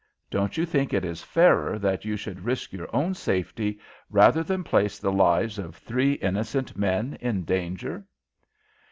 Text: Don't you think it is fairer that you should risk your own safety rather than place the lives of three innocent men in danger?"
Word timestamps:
Don't 0.31 0.57
you 0.57 0.65
think 0.65 0.93
it 0.95 1.05
is 1.05 1.21
fairer 1.21 1.77
that 1.77 2.05
you 2.05 2.17
should 2.17 2.41
risk 2.43 2.73
your 2.73 2.89
own 2.91 3.13
safety 3.13 3.77
rather 4.09 4.41
than 4.41 4.63
place 4.63 4.97
the 4.97 5.11
lives 5.11 5.59
of 5.59 5.75
three 5.75 6.13
innocent 6.13 6.75
men 6.75 7.19
in 7.21 7.43
danger?" 7.43 8.03